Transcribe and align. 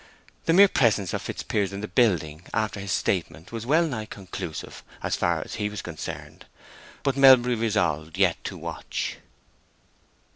The 0.45 0.53
mere 0.53 0.67
presence 0.67 1.13
of 1.13 1.21
Fitzpiers 1.21 1.71
in 1.71 1.81
the 1.81 1.87
building, 1.87 2.41
after 2.55 2.79
his 2.79 2.91
statement, 2.91 3.51
was 3.51 3.67
wellnigh 3.67 4.05
conclusive 4.05 4.81
as 5.03 5.15
far 5.15 5.43
as 5.45 5.53
he 5.61 5.69
was 5.69 5.83
concerned; 5.83 6.47
but 7.03 7.15
Melbury 7.15 7.53
resolved 7.53 8.17
yet 8.17 8.43
to 8.45 8.57
watch. 8.57 9.17